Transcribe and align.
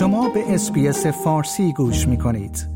شما 0.00 0.28
به 0.28 0.54
SBS 0.54 1.06
فارسی 1.06 1.72
گوش 1.72 2.08
می 2.08 2.18
کنید. 2.18 2.68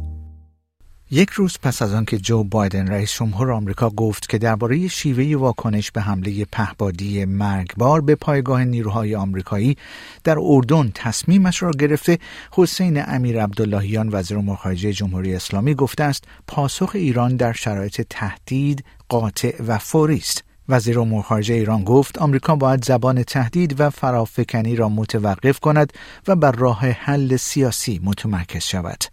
یک 1.10 1.30
روز 1.30 1.58
پس 1.62 1.82
از 1.82 1.94
آنکه 1.94 2.18
جو 2.18 2.44
بایدن 2.44 2.86
رئیس 2.86 3.14
جمهور 3.14 3.52
آمریکا 3.52 3.90
گفت 3.90 4.28
که 4.28 4.38
درباره 4.38 4.88
شیوه 4.88 5.40
واکنش 5.40 5.90
به 5.90 6.00
حمله 6.00 6.44
پهبادی 6.44 7.24
مرگبار 7.24 8.00
به 8.00 8.14
پایگاه 8.14 8.64
نیروهای 8.64 9.14
آمریکایی 9.14 9.76
در 10.24 10.36
اردن 10.40 10.90
تصمیمش 10.94 11.62
را 11.62 11.70
گرفته 11.70 12.18
حسین 12.52 13.02
امیر 13.06 13.42
عبداللهیان 13.42 14.08
وزیر 14.12 14.38
امور 14.38 14.56
خارجه 14.56 14.92
جمهوری 14.92 15.34
اسلامی 15.34 15.74
گفته 15.74 16.04
است 16.04 16.24
پاسخ 16.46 16.90
ایران 16.94 17.36
در 17.36 17.52
شرایط 17.52 18.06
تهدید 18.10 18.84
قاطع 19.08 19.62
و 19.62 19.78
فوری 19.78 20.16
است 20.16 20.44
وزیر 20.68 21.00
امور 21.00 21.22
خارجه 21.22 21.54
ایران 21.54 21.84
گفت 21.84 22.18
آمریکا 22.18 22.56
باید 22.56 22.84
زبان 22.84 23.22
تهدید 23.22 23.80
و 23.80 23.90
فرافکنی 23.90 24.76
را 24.76 24.88
متوقف 24.88 25.60
کند 25.60 25.92
و 26.28 26.36
بر 26.36 26.52
راه 26.52 26.86
حل 26.86 27.36
سیاسی 27.36 28.00
متمرکز 28.04 28.62
شود. 28.62 29.04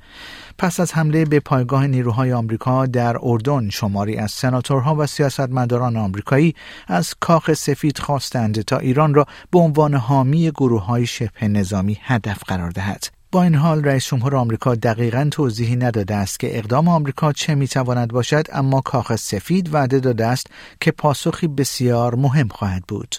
پس 0.58 0.80
از 0.80 0.94
حمله 0.94 1.26
به 1.26 1.40
پایگاه 1.40 1.88
نیروهای 1.88 2.34
آمریکا 2.34 2.86
در 2.86 3.18
اردن 3.22 3.70
شماری 3.70 4.18
از 4.18 4.32
سناتورها 4.32 4.96
و 4.96 5.08
سیاستمداران 5.08 5.98
آمریکایی 5.98 6.56
از 6.88 7.14
کاخ 7.20 7.54
سفید 7.54 7.98
خواستند 7.98 8.62
تا 8.62 8.78
ایران 8.78 9.14
را 9.14 9.26
به 9.52 9.60
عنوان 9.60 9.94
حامی 9.94 10.52
گروه 10.52 10.86
های 10.86 11.06
شبه 11.06 11.48
نظامی 11.48 11.98
هدف 12.02 12.44
قرار 12.44 12.70
دهد. 12.70 13.21
با 13.32 13.44
این 13.44 13.56
حال 13.56 13.84
رئیس 13.84 14.06
جمهور 14.06 14.36
آمریکا 14.36 14.76
دقیقا 14.76 15.28
توضیحی 15.32 15.76
نداده 15.76 16.16
است 16.16 16.40
که 16.40 16.58
اقدام 16.58 16.88
آمریکا 16.88 17.34
چه 17.34 17.56
می‌تواند 17.56 18.12
باشد 18.12 18.44
اما 18.52 18.82
کاخ 18.82 19.16
سفید 19.16 19.74
وعده 19.74 20.00
داده 20.00 20.26
است 20.26 20.48
که 20.80 20.92
پاسخی 20.92 21.48
بسیار 21.48 22.16
مهم 22.16 22.48
خواهد 22.48 22.84
بود. 22.88 23.16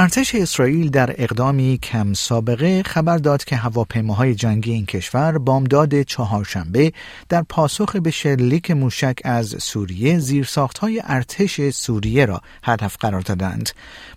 ارتش 0.00 0.34
اسرائیل 0.34 0.90
در 0.90 1.14
اقدامی 1.18 1.78
کم 1.82 2.12
سابقه 2.12 2.82
خبر 2.82 3.18
داد 3.18 3.44
که 3.44 3.56
هواپیماهای 3.56 4.34
جنگی 4.34 4.72
این 4.72 4.86
کشور 4.86 5.38
بامداد 5.38 6.02
چهارشنبه 6.02 6.92
در 7.28 7.42
پاسخ 7.42 7.96
به 7.96 8.10
شلیک 8.10 8.70
موشک 8.70 9.18
از 9.24 9.56
سوریه 9.58 10.18
زیرساختهای 10.18 11.02
ارتش 11.04 11.70
سوریه 11.70 12.26
را 12.26 12.40
هدف 12.64 12.96
قرار 13.00 13.20
دادند 13.20 13.70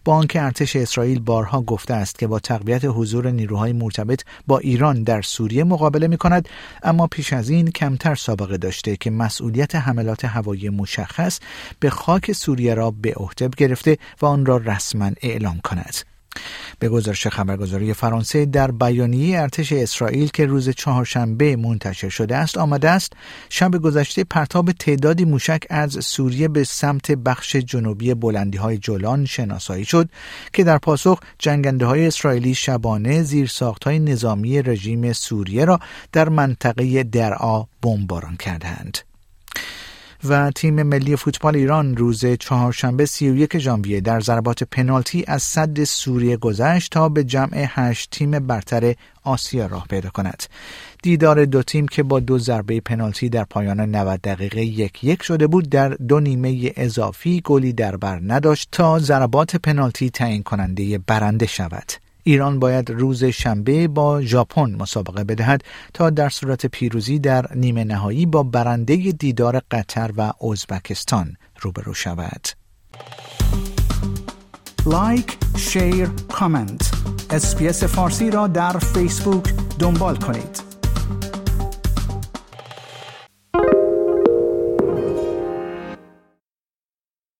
با 0.05 0.13
آنکه 0.15 0.41
ارتش 0.41 0.75
اسرائیل 0.75 1.19
بارها 1.19 1.61
گفته 1.61 1.93
است 1.93 2.19
که 2.19 2.27
با 2.27 2.39
تقویت 2.39 2.81
حضور 2.85 3.31
نیروهای 3.31 3.73
مرتبط 3.73 4.23
با 4.47 4.59
ایران 4.59 5.03
در 5.03 5.21
سوریه 5.21 5.63
مقابله 5.63 6.07
می 6.07 6.17
کند 6.17 6.49
اما 6.83 7.07
پیش 7.07 7.33
از 7.33 7.49
این 7.49 7.71
کمتر 7.71 8.15
سابقه 8.15 8.57
داشته 8.57 8.97
که 8.97 9.11
مسئولیت 9.11 9.75
حملات 9.75 10.25
هوایی 10.25 10.69
مشخص 10.69 11.39
به 11.79 11.89
خاک 11.89 12.31
سوریه 12.31 12.73
را 12.73 12.91
به 12.91 13.13
عهده 13.13 13.49
گرفته 13.57 13.97
و 14.21 14.25
آن 14.25 14.45
را 14.45 14.57
رسما 14.57 15.11
اعلام 15.21 15.59
کند. 15.59 15.70
به 16.79 16.89
گزارش 16.89 17.27
خبرگزاری 17.27 17.93
فرانسه 17.93 18.45
در 18.45 18.71
بیانیه 18.71 19.39
ارتش 19.39 19.73
اسرائیل 19.73 20.29
که 20.29 20.45
روز 20.45 20.69
چهارشنبه 20.69 21.55
منتشر 21.55 22.09
شده 22.09 22.35
است 22.35 22.57
آمده 22.57 22.89
است 22.89 23.13
شب 23.49 23.77
گذشته 23.77 24.23
پرتاب 24.23 24.71
تعدادی 24.71 25.25
موشک 25.25 25.63
از 25.69 25.97
سوریه 26.05 26.47
به 26.47 26.63
سمت 26.63 27.11
بخش 27.11 27.55
جنوبی 27.55 28.13
بلندی 28.13 28.57
های 28.57 28.77
جولان 28.77 29.25
شناسایی 29.25 29.85
شد 29.85 30.09
که 30.53 30.63
در 30.63 30.77
پاسخ 30.77 31.19
جنگنده 31.39 31.85
های 31.85 32.07
اسرائیلی 32.07 32.55
شبانه 32.55 33.23
زیر 33.23 33.51
های 33.85 33.99
نظامی 33.99 34.61
رژیم 34.61 35.13
سوریه 35.13 35.65
را 35.65 35.79
در 36.11 36.29
منطقه 36.29 37.03
درعا 37.03 37.65
بمباران 37.81 38.35
کردند. 38.37 39.10
و 40.23 40.51
تیم 40.51 40.83
ملی 40.83 41.15
فوتبال 41.15 41.55
ایران 41.55 41.97
روز 41.97 42.25
چهارشنبه 42.25 43.05
31 43.05 43.57
ژانویه 43.57 44.01
در 44.01 44.19
ضربات 44.19 44.63
پنالتی 44.63 45.23
از 45.27 45.43
صد 45.43 45.83
سوریه 45.83 46.37
گذشت 46.37 46.91
تا 46.91 47.09
به 47.09 47.23
جمع 47.23 47.65
هشت 47.69 48.09
تیم 48.11 48.31
برتر 48.31 48.95
آسیا 49.23 49.65
راه 49.65 49.87
پیدا 49.89 50.09
کند. 50.09 50.43
دیدار 51.03 51.45
دو 51.45 51.63
تیم 51.63 51.87
که 51.87 52.03
با 52.03 52.19
دو 52.19 52.39
ضربه 52.39 52.79
پنالتی 52.79 53.29
در 53.29 53.43
پایان 53.43 53.79
90 53.79 54.21
دقیقه 54.21 54.61
یک 54.61 55.03
یک 55.03 55.23
شده 55.23 55.47
بود 55.47 55.69
در 55.69 55.89
دو 55.89 56.19
نیمه 56.19 56.73
اضافی 56.75 57.41
گلی 57.45 57.73
در 57.73 57.97
بر 57.97 58.21
نداشت 58.25 58.69
تا 58.71 58.99
ضربات 58.99 59.55
پنالتی 59.55 60.09
تعیین 60.09 60.43
کننده 60.43 60.97
برنده 60.97 61.45
شود. 61.45 62.10
ایران 62.23 62.59
باید 62.59 62.91
روز 62.91 63.23
شنبه 63.23 63.87
با 63.87 64.21
ژاپن 64.21 64.75
مسابقه 64.75 65.23
بدهد 65.23 65.63
تا 65.93 66.09
در 66.09 66.29
صورت 66.29 66.65
پیروزی 66.65 67.19
در 67.19 67.55
نیمه 67.55 67.83
نهایی 67.83 68.25
با 68.25 68.43
برنده 68.43 68.95
دیدار 68.95 69.61
قطر 69.71 70.11
و 70.17 70.33
ازبکستان 70.51 71.35
روبرو 71.61 71.93
شود. 71.93 72.47
like، 74.85 75.37
share، 75.57 76.09
comment. 76.33 76.91
SBS 77.29 77.83
فارسی 77.83 78.31
را 78.31 78.47
در 78.47 78.77
فیسبوک 78.77 79.53
دنبال 79.79 80.15
کنید. 80.15 80.60